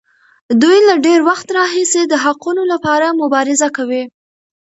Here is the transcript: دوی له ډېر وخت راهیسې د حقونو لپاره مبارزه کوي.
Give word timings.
دوی 0.61 0.79
له 0.87 0.95
ډېر 1.05 1.19
وخت 1.29 1.47
راهیسې 1.59 2.01
د 2.07 2.13
حقونو 2.23 2.63
لپاره 2.71 3.17
مبارزه 3.21 3.67
کوي. 3.77 4.03